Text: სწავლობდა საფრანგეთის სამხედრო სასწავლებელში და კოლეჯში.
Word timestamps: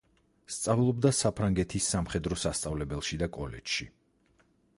სწავლობდა 0.53 1.11
საფრანგეთის 1.17 1.89
სამხედრო 1.95 2.39
სასწავლებელში 2.45 3.21
და 3.25 3.29
კოლეჯში. 3.37 3.89